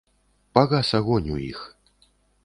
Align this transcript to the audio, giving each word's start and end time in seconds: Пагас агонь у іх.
Пагас 0.57 0.89
агонь 0.99 1.29
у 1.35 1.37
іх. 1.49 1.59